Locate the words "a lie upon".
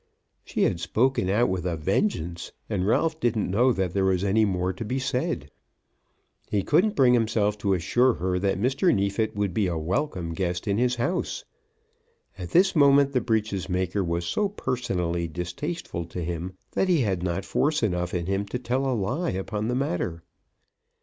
18.91-19.67